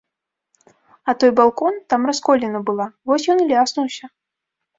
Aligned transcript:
А 1.03 1.11
той 1.23 1.31
балкон, 1.39 1.73
там 1.95 2.01
расколіна 2.11 2.63
была, 2.71 2.87
вось 3.11 3.29
ён 3.35 3.39
і 3.45 3.47
ляснуўся. 3.53 4.05